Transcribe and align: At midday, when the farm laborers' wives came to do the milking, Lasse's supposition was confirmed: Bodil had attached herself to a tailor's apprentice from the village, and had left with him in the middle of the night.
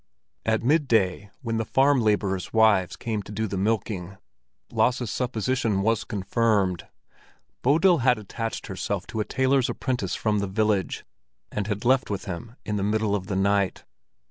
At 0.47 0.63
midday, 0.63 1.29
when 1.43 1.57
the 1.57 1.63
farm 1.63 1.99
laborers' 2.01 2.51
wives 2.51 2.95
came 2.95 3.21
to 3.21 3.31
do 3.31 3.45
the 3.45 3.55
milking, 3.55 4.17
Lasse's 4.71 5.11
supposition 5.11 5.83
was 5.83 6.05
confirmed: 6.05 6.87
Bodil 7.61 7.99
had 7.99 8.17
attached 8.17 8.65
herself 8.65 9.05
to 9.05 9.19
a 9.19 9.25
tailor's 9.25 9.69
apprentice 9.69 10.15
from 10.15 10.39
the 10.39 10.47
village, 10.47 11.05
and 11.51 11.67
had 11.67 11.85
left 11.85 12.09
with 12.09 12.25
him 12.25 12.55
in 12.65 12.77
the 12.77 12.83
middle 12.83 13.13
of 13.15 13.27
the 13.27 13.35
night. 13.35 13.83